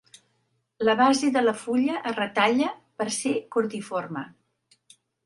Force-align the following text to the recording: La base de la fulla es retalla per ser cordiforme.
La 0.87 0.93
base 1.01 1.27
de 1.35 1.43
la 1.43 1.53
fulla 1.63 1.99
es 2.11 2.15
retalla 2.19 2.71
per 3.03 3.07
ser 3.19 3.35
cordiforme. 3.57 4.25